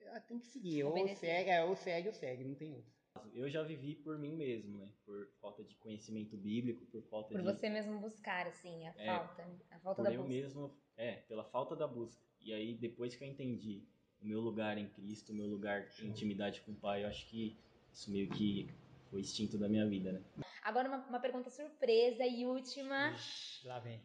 ela 0.02 0.20
tem 0.20 0.40
que 0.40 0.48
seguir. 0.48 0.84
Ou 0.84 0.92
Obedecer. 0.92 1.30
segue, 1.30 1.50
é, 1.50 1.64
ou 1.64 1.76
segue, 1.76 2.08
ou 2.10 2.14
segue, 2.14 2.44
não 2.44 2.56
tem 2.56 2.74
outro. 2.74 2.99
Eu 3.34 3.50
já 3.50 3.64
vivi 3.64 3.96
por 3.96 4.18
mim 4.18 4.36
mesmo, 4.36 4.78
né? 4.78 4.92
Por 5.06 5.30
falta 5.42 5.64
de 5.64 5.76
conhecimento 5.76 6.36
bíblico, 6.38 6.86
por 6.88 7.02
falta 7.04 7.30
Por 7.30 7.42
de 7.42 7.44
você 7.44 7.70
mesmo 7.70 8.00
buscar, 8.00 8.48
assim, 8.48 8.88
a 8.88 8.94
É, 8.98 9.06
falta. 9.06 9.44
A 9.72 9.80
falta 9.80 10.02
por 10.02 10.10
da 10.10 10.14
eu 10.14 10.22
busca. 10.24 10.30
mesmo, 10.34 10.78
é, 10.98 11.14
pela 11.28 11.44
falta 11.44 11.76
da 11.76 11.88
busca. 11.88 12.22
E 12.42 12.54
aí 12.54 12.74
depois 12.76 13.16
que 13.16 13.24
eu 13.24 13.28
entendi 13.28 13.88
o 14.22 14.26
meu 14.26 14.40
lugar 14.42 14.78
em 14.78 14.88
Cristo, 14.90 15.32
o 15.32 15.36
meu 15.36 15.48
lugar 15.48 15.88
de 15.90 16.08
intimidade 16.08 16.62
com 16.62 16.72
o 16.72 16.76
Pai, 16.76 17.04
eu 17.04 17.08
acho 17.08 17.28
que 17.30 17.58
isso 17.94 18.12
meio 18.12 18.30
que 18.30 18.70
foi 19.10 19.22
instinto 19.22 19.58
da 19.58 19.68
minha 19.68 19.88
vida, 19.88 20.12
né? 20.12 20.24
Agora 20.64 20.88
uma, 20.88 20.98
uma 21.08 21.20
pergunta 21.20 21.50
surpresa 21.50 22.26
e 22.26 22.46
última. 22.46 23.12
Ixi, 23.12 23.68
lá 23.68 23.80
vem. 23.80 24.02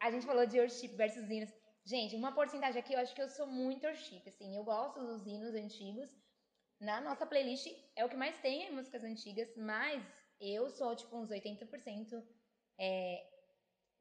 A 0.00 0.10
gente 0.10 0.26
falou 0.26 0.46
de 0.46 0.58
worship 0.58 0.88
versus 0.96 1.28
hinos. 1.30 1.50
Gente, 1.84 2.16
uma 2.16 2.32
porcentagem 2.32 2.80
aqui, 2.80 2.94
eu 2.94 2.98
acho 2.98 3.14
que 3.14 3.20
eu 3.22 3.28
sou 3.28 3.46
muito 3.46 3.86
worship, 3.86 4.22
assim. 4.26 4.56
Eu 4.56 4.64
gosto 4.64 5.00
dos 5.00 5.26
hinos 5.26 5.54
antigos. 5.54 6.08
Na 6.80 7.00
nossa 7.00 7.26
playlist 7.26 7.66
é 7.96 8.04
o 8.04 8.08
que 8.08 8.16
mais 8.16 8.36
tem, 8.38 8.66
é 8.66 8.70
músicas 8.70 9.02
antigas, 9.04 9.48
mas 9.56 10.02
eu 10.40 10.68
sou, 10.70 10.94
tipo, 10.94 11.16
uns 11.16 11.30
80% 11.30 12.22
é, 12.78 13.26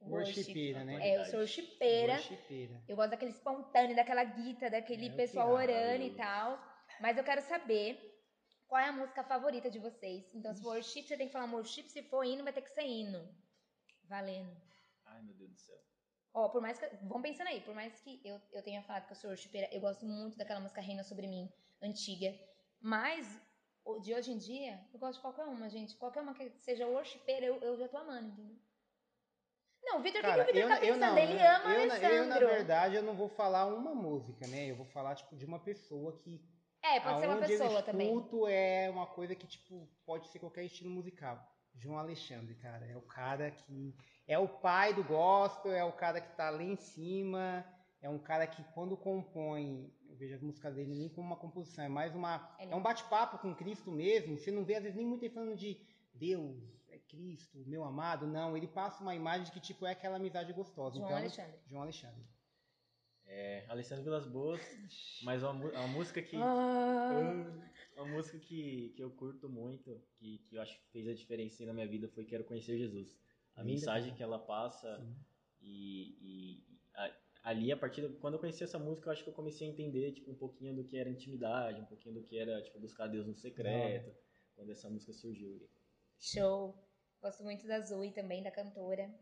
worship. 0.01 0.37
Worshipeira, 0.37 0.83
né? 0.83 1.09
É, 1.09 1.19
eu 1.19 1.25
sou 1.25 1.39
worshipeira. 1.39 2.13
Worshipeira. 2.13 2.83
Eu 2.87 2.95
gosto 2.95 3.11
daquele 3.11 3.31
espontâneo, 3.31 3.95
daquela 3.95 4.23
guita, 4.23 4.69
daquele 4.69 5.07
É, 5.07 5.09
eu 5.09 5.15
pessoal 5.15 5.51
orando 5.51 6.03
e 6.03 6.15
tal. 6.15 6.59
Mas 6.99 7.17
eu 7.17 7.23
quero 7.23 7.41
saber 7.41 7.99
qual 8.67 8.81
é 8.81 8.87
a 8.87 8.91
música 8.91 9.23
favorita 9.23 9.69
de 9.69 9.79
vocês. 9.79 10.33
Então, 10.33 10.53
se 10.53 10.61
for 10.61 10.75
worship, 10.75 11.03
você 11.03 11.17
tem 11.17 11.27
que 11.27 11.33
falar 11.33 11.51
worship. 11.51 11.83
Se 11.83 12.03
for 12.03 12.23
hino, 12.25 12.43
vai 12.43 12.53
ter 12.53 12.61
que 12.61 12.71
ser 12.71 12.85
hino. 12.85 13.27
Valendo. 14.03 14.55
Ai, 15.05 15.21
meu 15.21 15.35
Deus 15.35 15.51
do 15.51 15.57
céu. 15.57 15.77
Ó, 16.33 16.49
por 16.49 16.61
mais 16.61 16.79
que. 16.79 16.87
Vão 17.03 17.21
pensando 17.21 17.47
aí, 17.47 17.61
por 17.61 17.75
mais 17.75 17.99
que 18.01 18.19
eu, 18.25 18.41
eu 18.51 18.63
tenha 18.63 18.81
falado 18.81 19.05
que 19.05 19.13
eu 19.13 19.17
sou 19.17 19.29
worshipeira, 19.29 19.69
eu 19.71 19.79
gosto 19.79 20.05
muito 20.05 20.37
daquela 20.37 20.59
música 20.59 20.81
Reina 20.81 21.03
Sobre 21.03 21.27
Mim, 21.27 21.47
antiga. 21.81 22.33
Mas, 22.83 23.41
o 23.85 23.97
de 23.97 24.13
hoje 24.13 24.33
em 24.33 24.37
dia, 24.37 24.85
eu 24.93 24.99
gosto 24.99 25.15
de 25.15 25.21
qualquer 25.21 25.45
uma, 25.45 25.69
gente. 25.69 25.95
Qualquer 25.95 26.21
uma 26.21 26.33
que 26.33 26.49
seja 26.59 26.85
worshipeira, 26.85 27.45
eu, 27.45 27.55
eu 27.61 27.77
já 27.77 27.87
tô 27.87 27.95
amando, 27.95 28.27
entendeu? 28.27 28.57
Não, 29.81 29.99
o 29.99 30.01
Vitor, 30.01 30.19
o 30.19 30.23
que, 30.23 30.33
que 30.33 30.41
o 30.41 30.53
Vitor 30.53 30.69
tá 30.69 30.79
pensando? 30.79 31.17
Ele 31.17 31.33
né? 31.33 31.47
ama 31.47 31.73
eu, 31.73 31.81
Alessandro. 31.81 32.15
eu, 32.15 32.27
na 32.27 32.39
verdade, 32.39 32.95
eu 32.95 33.03
não 33.03 33.15
vou 33.15 33.29
falar 33.29 33.65
uma 33.67 33.95
música, 33.95 34.45
né? 34.47 34.69
Eu 34.69 34.75
vou 34.75 34.85
falar, 34.85 35.15
tipo, 35.15 35.35
de 35.35 35.45
uma 35.45 35.59
pessoa 35.59 36.11
que 36.17 36.41
é, 36.83 36.99
pode 36.99 37.19
ser 37.21 37.27
uma 37.27 37.37
pessoa 37.37 37.71
eu 37.71 37.83
também. 37.83 38.07
escuto 38.07 38.47
é 38.47 38.89
uma 38.89 39.07
coisa 39.07 39.33
que, 39.33 39.47
tipo, 39.47 39.87
pode 40.05 40.27
ser 40.27 40.39
qualquer 40.39 40.65
estilo 40.65 40.89
musical. 40.89 41.41
João 41.75 41.97
Alexandre, 41.97 42.53
cara, 42.55 42.85
é 42.85 42.97
o 42.97 43.01
cara 43.01 43.49
que 43.49 43.95
é 44.27 44.37
o 44.37 44.47
pai 44.47 44.93
do 44.93 45.03
gospel, 45.03 45.71
é 45.71 45.83
o 45.83 45.93
cara 45.93 46.19
que 46.19 46.35
tá 46.35 46.49
lá 46.49 46.61
em 46.61 46.75
cima, 46.75 47.65
é 48.03 48.09
um 48.09 48.19
cara 48.19 48.45
que 48.45 48.63
quando 48.73 48.95
compõe, 48.95 49.91
eu 50.07 50.15
vejo 50.15 50.35
as 50.35 50.41
músicas 50.41 50.75
dele 50.75 50.93
nem 50.93 51.09
como 51.09 51.25
uma 51.25 51.35
composição, 51.37 51.83
é 51.85 51.87
mais 51.89 52.13
uma 52.13 52.55
Ele- 52.59 52.71
é 52.71 52.75
um 52.75 52.81
bate-papo 52.83 53.39
com 53.39 53.55
Cristo 53.55 53.89
mesmo. 53.91 54.37
Você 54.37 54.51
não 54.51 54.63
vê 54.63 54.75
às 54.75 54.83
vezes 54.83 54.95
nem 54.97 55.05
muito 55.07 55.23
ele 55.23 55.33
falando 55.33 55.55
de 55.55 55.79
Deus, 56.13 56.61
é 56.89 56.97
Cristo, 56.99 57.57
meu 57.65 57.83
amado. 57.83 58.27
Não, 58.27 58.55
ele 58.55 58.67
passa 58.67 59.01
uma 59.01 59.15
imagem 59.15 59.45
de 59.45 59.51
que, 59.51 59.59
tipo, 59.59 59.85
é 59.85 59.91
aquela 59.91 60.17
amizade 60.17 60.53
gostosa. 60.53 60.95
João 60.97 61.07
então, 61.07 61.17
Alexandre. 61.17 61.55
João 61.65 61.81
Alexandre. 61.81 62.23
É, 63.25 63.65
Alessandro 63.69 64.03
Vilas 64.03 64.27
Boas, 64.27 64.61
mas 65.23 65.41
uma, 65.41 65.53
mu- 65.53 65.69
uma 65.71 65.87
música 65.87 66.21
que. 66.21 66.35
Ah. 66.37 67.45
Uma 67.95 68.05
música 68.07 68.37
que, 68.37 68.89
que 68.95 69.01
eu 69.03 69.09
curto 69.11 69.47
muito, 69.49 70.01
que, 70.17 70.39
que 70.49 70.55
eu 70.55 70.61
acho 70.61 70.77
que 70.77 70.85
fez 70.91 71.07
a 71.07 71.13
diferença 71.13 71.61
aí 71.63 71.67
na 71.67 71.73
minha 71.73 71.87
vida 71.87 72.07
foi 72.09 72.25
Quero 72.25 72.43
Conhecer 72.43 72.77
Jesus. 72.77 73.17
A 73.55 73.61
Linda, 73.61 73.71
mensagem 73.73 74.05
cara. 74.09 74.17
que 74.17 74.23
ela 74.23 74.39
passa 74.39 74.97
Sim. 74.99 75.15
e, 75.61 76.17
e 76.21 76.63
a- 76.95 77.11
ali, 77.43 77.71
a 77.71 77.77
partir 77.77 78.01
de, 78.01 78.15
quando 78.15 78.35
eu 78.35 78.39
conheci 78.39 78.63
essa 78.63 78.79
música, 78.79 79.07
eu 79.07 79.11
acho 79.11 79.23
que 79.23 79.29
eu 79.29 79.33
comecei 79.33 79.67
a 79.67 79.71
entender 79.71 80.13
tipo, 80.13 80.31
um 80.31 80.35
pouquinho 80.35 80.73
do 80.75 80.83
que 80.83 80.97
era 80.97 81.09
intimidade, 81.09 81.81
um 81.81 81.85
pouquinho 81.85 82.15
do 82.15 82.23
que 82.23 82.37
era 82.37 82.61
tipo, 82.61 82.79
buscar 82.79 83.07
Deus 83.07 83.27
no 83.27 83.35
secreto, 83.35 84.15
quando 84.55 84.71
essa 84.71 84.89
música 84.89 85.11
surgiu. 85.13 85.61
Show. 86.19 86.73
Gosto 87.21 87.43
muito 87.43 87.67
da 87.67 87.79
Zoe 87.81 88.11
também, 88.11 88.41
da 88.43 88.51
cantora. 88.51 89.13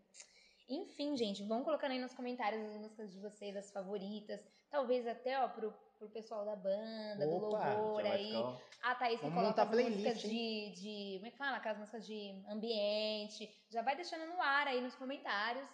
Enfim, 0.70 1.18
gente, 1.18 1.44
vão 1.44 1.64
colocando 1.64 1.92
aí 1.92 2.00
nos 2.00 2.14
comentários 2.14 2.64
as 2.64 2.78
músicas 2.78 3.12
de 3.12 3.20
vocês, 3.20 3.56
as 3.56 3.72
favoritas. 3.72 4.40
Talvez 4.70 5.06
até, 5.06 5.38
ó, 5.44 5.50
pro, 5.50 5.74
pro 6.00 6.10
pessoal 6.10 6.46
da 6.46 6.56
banda, 6.56 7.28
do 7.28 7.36
Opa, 7.36 7.74
louvor 7.76 8.04
Já 8.04 8.10
vai 8.10 8.18
aí. 8.18 8.28
ficar, 8.28 8.62
A 8.84 8.96
Thaís 8.96 9.20
que 9.20 9.26
Vamos 9.26 9.42
coloca 9.42 9.64
as 9.64 9.70
playlist, 9.70 9.98
músicas 9.98 10.22
de, 10.22 10.70
de. 10.72 11.14
Como 11.18 11.28
é 11.28 11.32
que 11.32 11.38
fala? 11.38 11.58
Aquelas 11.58 11.78
músicas 11.78 12.06
de 12.08 12.44
ambiente. 12.50 13.50
Já 13.70 13.82
vai 13.82 13.96
deixando 13.96 14.26
no 14.28 14.42
ar 14.42 14.68
aí 14.68 14.80
nos 14.82 14.96
comentários. 14.96 15.68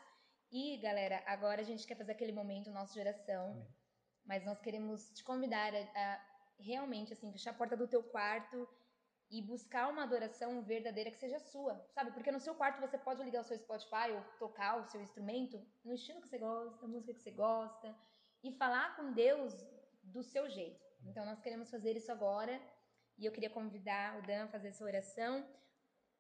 E, 0.51 0.77
galera, 0.77 1.22
agora 1.25 1.62
a 1.62 1.63
gente 1.63 1.86
quer 1.86 1.96
fazer 1.96 2.13
aquele 2.13 2.32
momento 2.32 2.72
nosso 2.72 2.94
de 2.94 3.00
oração. 3.00 3.51
Amém. 3.51 3.68
Mas 4.25 4.46
nós 4.46 4.60
queremos 4.60 5.10
te 5.12 5.24
convidar 5.24 5.74
a, 5.74 5.80
a 5.80 6.22
realmente, 6.60 7.13
assim, 7.13 7.32
fechar 7.32 7.51
a 7.51 7.54
porta 7.54 7.75
do 7.75 7.88
teu 7.88 8.04
quarto 8.04 8.68
e 9.30 9.42
buscar 9.42 9.89
uma 9.89 10.04
adoração 10.04 10.63
verdadeira 10.63 11.12
que 11.12 11.18
seja 11.18 11.39
sua, 11.39 11.75
sabe? 11.94 12.12
Porque 12.12 12.32
no 12.32 12.39
seu 12.39 12.56
quarto 12.56 12.80
você 12.80 12.98
pode 12.98 13.24
ligar 13.24 13.42
o 13.42 13.44
seu 13.44 13.58
Spotify 13.58 14.12
ou 14.13 14.24
tocar 14.39 14.80
o 14.80 14.86
seu 14.86 15.01
instrumento 15.01 15.62
no 15.84 15.94
estilo 15.94 16.22
que 16.22 16.30
você 16.30 16.38
gosta, 16.38 16.88
música 16.88 17.13
que 17.13 17.22
você 17.22 17.32
gosta 17.32 17.96
e 18.42 18.54
falar 18.54 18.96
com 18.96 19.12
Deus 19.12 19.54
do 20.01 20.24
seu 20.24 20.50
jeito. 20.50 20.82
Então 21.06 21.25
nós 21.25 21.42
queremos 21.42 21.70
fazer 21.70 21.98
isso 21.98 22.12
agora 22.12 22.60
e 23.18 23.25
eu 23.25 23.32
queria 23.32 23.50
convidar 23.50 24.18
o 24.18 24.22
Dan 24.25 24.46
a 24.46 24.48
fazer 24.48 24.70
essa 24.70 24.86
oração 24.86 25.46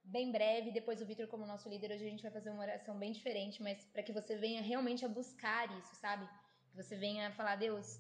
bem 0.07 0.31
breve, 0.31 0.71
depois 0.71 1.01
o 1.01 1.05
Vitor 1.05 1.27
como 1.27 1.45
nosso 1.45 1.69
líder, 1.69 1.91
hoje 1.91 2.05
a 2.05 2.09
gente 2.09 2.23
vai 2.23 2.31
fazer 2.31 2.49
uma 2.49 2.63
oração 2.63 2.97
bem 2.97 3.11
diferente, 3.11 3.61
mas 3.61 3.85
para 3.93 4.03
que 4.03 4.13
você 4.13 4.37
venha 4.37 4.61
realmente 4.61 5.03
a 5.05 5.09
buscar 5.09 5.65
isso, 5.79 5.95
sabe? 5.95 6.27
Que 6.69 6.75
você 6.81 6.95
venha 6.95 7.31
falar, 7.31 7.55
Deus, 7.57 7.99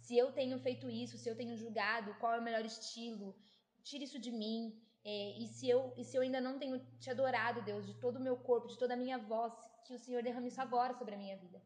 se 0.00 0.16
eu 0.16 0.32
tenho 0.32 0.58
feito 0.58 0.88
isso, 0.88 1.18
se 1.18 1.28
eu 1.28 1.36
tenho 1.36 1.56
julgado, 1.56 2.14
qual 2.20 2.34
é 2.34 2.40
o 2.40 2.42
melhor 2.42 2.64
estilo, 2.64 3.36
tira 3.82 4.04
isso 4.04 4.18
de 4.18 4.30
mim. 4.30 4.78
É, 5.04 5.38
e, 5.38 5.48
se 5.48 5.68
eu, 5.68 5.92
e 5.96 6.04
se 6.04 6.16
eu 6.16 6.22
ainda 6.22 6.40
não 6.40 6.58
tenho 6.58 6.78
te 7.00 7.10
adorado, 7.10 7.62
Deus, 7.62 7.84
de 7.86 7.94
todo 7.94 8.16
o 8.16 8.22
meu 8.22 8.36
corpo, 8.36 8.68
de 8.68 8.78
toda 8.78 8.94
a 8.94 8.96
minha 8.96 9.18
voz, 9.18 9.52
que 9.84 9.94
o 9.94 9.98
Senhor 9.98 10.22
derrame 10.22 10.48
isso 10.48 10.60
agora 10.60 10.94
sobre 10.94 11.14
a 11.14 11.18
minha 11.18 11.36
vida. 11.36 11.60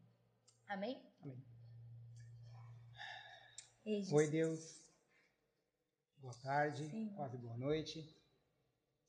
Amém? 0.67 0.99
Amém. 1.21 1.43
Ei. 3.85 4.03
Oi, 4.11 4.27
Deus. 4.27 4.81
Boa 6.17 6.33
tarde, 6.33 6.89
Senhor. 6.89 7.15
quase 7.15 7.37
boa 7.37 7.55
noite. 7.57 8.03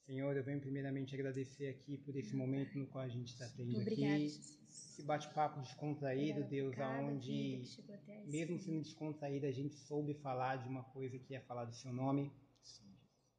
Senhor, 0.09 0.35
eu 0.35 0.43
venho 0.43 0.59
primeiramente 0.59 1.15
agradecer 1.15 1.69
aqui 1.69 1.99
por 1.99 2.17
esse 2.17 2.35
momento 2.35 2.79
no 2.79 2.87
qual 2.87 3.05
a 3.05 3.09
gente 3.09 3.29
está 3.29 3.47
tendo 3.55 3.79
Obrigada, 3.79 4.15
aqui. 4.15 4.29
Jesus. 4.31 4.59
Esse 4.71 5.03
bate-papo 5.03 5.61
descontraído, 5.61 6.43
Deus, 6.45 6.79
aonde, 6.79 7.31
que 7.31 7.61
esse 7.61 8.27
mesmo 8.27 8.59
sendo 8.59 8.81
descontraído, 8.81 9.45
a 9.45 9.51
gente 9.51 9.75
soube 9.75 10.15
falar 10.15 10.57
de 10.57 10.67
uma 10.67 10.83
coisa 10.83 11.19
que 11.19 11.35
é 11.35 11.41
falar 11.41 11.67
do 11.67 11.75
seu 11.75 11.93
nome. 11.93 12.33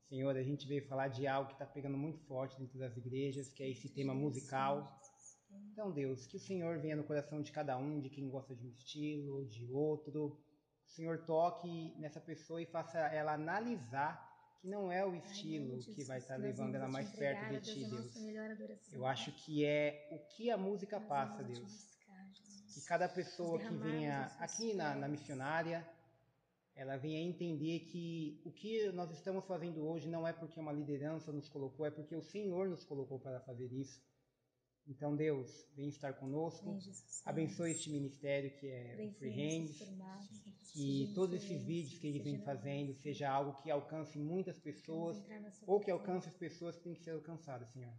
Senhor, 0.07 0.37
a 0.37 0.43
gente 0.43 0.67
veio 0.67 0.85
falar 0.87 1.07
de 1.07 1.25
algo 1.25 1.47
que 1.47 1.55
está 1.55 1.65
pegando 1.65 1.97
muito 1.97 2.19
forte 2.27 2.59
dentro 2.59 2.77
das 2.77 2.95
igrejas, 2.95 3.51
que 3.51 3.63
é 3.63 3.71
esse 3.71 3.89
tema 3.89 4.13
musical. 4.13 5.01
Então, 5.71 5.91
Deus, 5.91 6.27
que 6.27 6.37
o 6.37 6.39
Senhor 6.39 6.77
venha 6.77 6.95
no 6.95 7.03
coração 7.03 7.41
de 7.41 7.51
cada 7.51 7.79
um, 7.79 7.99
de 7.99 8.11
quem 8.11 8.29
gosta 8.29 8.55
de 8.55 8.67
um 8.67 8.69
estilo 8.69 9.37
ou 9.37 9.43
de 9.43 9.71
outro. 9.71 10.39
O 10.85 10.91
Senhor 10.91 11.25
toque 11.25 11.95
nessa 11.97 12.21
pessoa 12.21 12.61
e 12.61 12.67
faça 12.67 12.99
ela 12.99 13.33
analisar 13.33 14.28
que 14.61 14.67
não 14.67 14.91
é 14.91 15.05
o 15.05 15.15
estilo 15.15 15.77
que 15.79 16.03
vai 16.03 16.17
estar 16.17 16.35
levando 16.37 16.75
ela 16.75 16.87
mais 16.87 17.09
perto 17.11 17.49
de 17.49 17.61
Ti, 17.61 17.85
Deus. 17.89 18.15
Eu 18.91 19.05
acho 19.05 19.31
que 19.31 19.65
é 19.65 20.09
o 20.11 20.19
que 20.35 20.51
a 20.51 20.57
música 20.57 20.99
passa, 20.99 21.43
Deus. 21.43 21.87
Que 22.73 22.81
cada 22.85 23.07
pessoa 23.09 23.57
que 23.59 23.73
venha 23.75 24.25
aqui 24.39 24.73
na, 24.73 24.95
na 24.95 25.07
missionária, 25.07 25.87
ela 26.75 26.97
venha 26.97 27.19
entender 27.19 27.79
que 27.81 28.41
o 28.45 28.51
que 28.51 28.91
nós 28.91 29.11
estamos 29.11 29.45
fazendo 29.45 29.85
hoje 29.85 30.07
não 30.07 30.27
é 30.27 30.33
porque 30.33 30.59
uma 30.59 30.71
liderança 30.71 31.31
nos 31.31 31.49
colocou, 31.49 31.85
é 31.85 31.91
porque 31.91 32.15
o 32.15 32.21
Senhor 32.21 32.69
nos 32.69 32.83
colocou 32.85 33.19
para 33.19 33.39
fazer 33.41 33.71
isso. 33.73 34.01
Então, 34.89 35.15
Deus, 35.15 35.69
vem 35.75 35.87
estar 35.87 36.13
conosco. 36.13 36.79
Abençoe 37.23 37.71
este 37.71 37.91
ministério 37.91 38.51
que 38.57 38.67
é 38.67 39.07
o 39.07 39.13
Free 39.13 39.29
Hands. 39.29 39.77
Que 40.73 41.11
todos 41.13 41.35
esses 41.35 41.63
vídeos 41.63 41.99
que 41.99 42.07
ele 42.07 42.19
vem 42.19 42.39
fazendo 42.39 42.93
seja 42.95 43.29
algo 43.29 43.53
que 43.61 43.69
alcance 43.69 44.17
muitas 44.17 44.57
pessoas 44.59 45.23
ou 45.67 45.79
que 45.79 45.91
alcance 45.91 46.27
as 46.27 46.35
pessoas 46.35 46.75
que 46.75 46.83
têm 46.83 46.95
que 46.95 47.01
ser 47.03 47.11
alcançadas, 47.11 47.69
Senhor. 47.69 47.93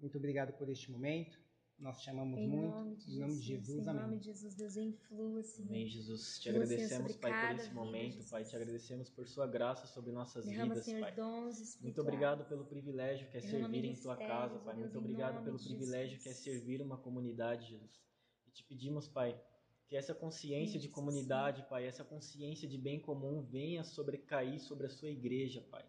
Muito 0.00 0.16
obrigado 0.16 0.52
por 0.56 0.68
este 0.70 0.90
momento. 0.90 1.38
Nós 1.78 2.00
te 2.00 2.08
amamos 2.10 2.38
Em 2.38 2.48
muito. 2.48 3.10
De 3.42 3.52
em 3.54 3.56
nome 3.56 3.64
de 3.64 3.74
Jesus, 3.74 3.76
Jesus, 3.76 3.86
em 3.86 3.92
nome 3.94 4.18
de 4.18 4.24
Jesus, 4.24 4.54
Deus 4.54 4.76
influa, 4.76 5.42
Senhor. 5.42 5.68
Amém, 5.68 5.86
Jesus. 5.88 6.38
Te 6.38 6.48
agradecemos, 6.50 7.12
sobre 7.12 7.14
Pai, 7.14 7.46
por 7.48 7.54
esse 7.56 7.68
vida, 7.68 7.74
momento, 7.80 8.12
Jesus. 8.14 8.30
Pai. 8.30 8.44
Te 8.44 8.56
agradecemos 8.56 9.10
por 9.10 9.26
sua 9.28 9.46
graça 9.46 9.86
sobre 9.86 10.12
nossas 10.12 10.44
Derrama, 10.44 10.68
vidas, 10.74 10.84
Senhor, 10.84 11.00
Pai. 11.00 11.14
dons. 11.14 11.78
Muito 11.80 12.00
obrigado 12.00 12.44
pelo 12.48 12.64
privilégio 12.64 13.28
que 13.28 13.36
é 13.36 13.40
Derrama 13.40 13.68
servir 13.70 13.84
em 13.84 13.94
tua 13.96 14.16
casa, 14.16 14.58
Pai. 14.60 14.74
Deus, 14.74 14.92
Muito 14.92 14.98
obrigado 14.98 15.44
pelo 15.44 15.58
privilégio 15.58 16.18
que 16.18 16.28
é 16.28 16.32
Jesus. 16.32 16.44
servir 16.44 16.80
uma 16.82 16.96
comunidade, 16.98 17.68
Jesus. 17.68 18.00
E 18.46 18.50
te 18.50 18.62
pedimos, 18.64 19.08
Pai, 19.08 19.40
que 19.88 19.96
essa 19.96 20.14
consciência 20.14 20.78
de 20.78 20.86
Jesus, 20.86 20.94
comunidade, 20.94 21.66
Pai, 21.68 21.86
essa 21.86 22.04
consciência 22.04 22.68
de 22.68 22.78
bem 22.78 23.00
comum 23.00 23.42
venha 23.42 23.82
sobrecair 23.84 24.60
sobre 24.60 24.86
a 24.86 24.90
sua 24.90 25.10
igreja, 25.10 25.60
Pai. 25.70 25.84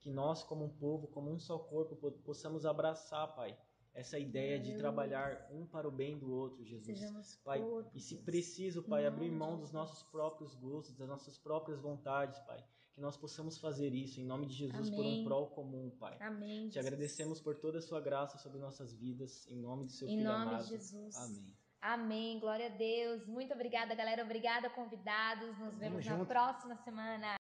Que 0.00 0.10
nós, 0.10 0.42
como 0.42 0.64
um 0.64 0.68
povo, 0.70 1.08
como 1.08 1.30
um 1.30 1.38
só 1.38 1.58
corpo, 1.58 1.94
po- 1.96 2.12
possamos 2.12 2.64
abraçar, 2.64 3.34
Pai, 3.34 3.58
essa 3.94 4.18
ideia 4.18 4.56
de 4.58 4.66
Aleluia. 4.70 4.78
trabalhar 4.78 5.48
um 5.50 5.66
para 5.66 5.86
o 5.88 5.90
bem 5.90 6.18
do 6.18 6.30
outro, 6.32 6.64
Jesus. 6.64 6.98
Sejamos 6.98 7.36
Pai, 7.44 7.60
e 7.94 8.00
se 8.00 8.14
Deus. 8.14 8.24
preciso, 8.24 8.80
Em 8.80 8.88
Pai, 8.88 9.06
abrir 9.06 9.30
de 9.30 9.34
mão 9.36 9.58
dos 9.58 9.72
nossos 9.72 10.02
próprios 10.04 10.54
gostos, 10.54 10.94
das 10.96 11.08
nossas 11.08 11.36
próprias 11.38 11.80
vontades, 11.80 12.38
Pai, 12.40 12.64
que 12.92 13.00
nós 13.00 13.16
possamos 13.16 13.58
fazer 13.58 13.92
isso 13.94 14.20
em 14.20 14.24
nome 14.24 14.46
de 14.46 14.54
Jesus 14.54 14.90
por 14.90 14.98
um 15.04 15.08
Amém. 15.08 15.24
prol 15.24 15.48
comum, 15.50 15.90
Pai. 15.98 16.16
Amém. 16.20 16.68
Te 16.68 16.74
Jesus. 16.74 16.86
agradecemos 16.86 17.40
por 17.40 17.56
toda 17.56 17.78
a 17.78 17.82
sua 17.82 18.00
graça 18.00 18.38
sobre 18.38 18.58
nossas 18.58 18.92
vidas, 18.94 19.46
em 19.48 19.56
nome 19.56 19.86
de 19.86 19.92
seu 19.92 20.08
Em 20.08 20.18
filho 20.18 20.24
nome 20.24 20.44
de 20.46 20.50
amado. 20.54 20.66
Jesus. 20.68 21.16
Amém. 21.16 21.56
Amém. 21.82 22.38
Glória 22.40 22.66
a 22.66 22.76
Deus. 22.76 23.26
Muito 23.26 23.54
obrigada, 23.54 23.94
galera. 23.94 24.22
Obrigada, 24.22 24.68
convidados. 24.70 25.58
Nos 25.58 25.78
vemos 25.78 26.04
na 26.04 26.12
junto. 26.18 26.26
próxima 26.26 26.76
semana. 26.84 27.38